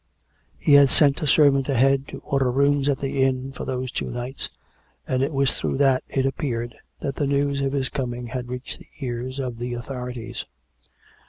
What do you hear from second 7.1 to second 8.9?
the news of his coming had reached the